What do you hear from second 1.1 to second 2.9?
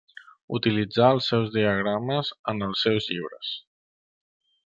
els seus diagrames en els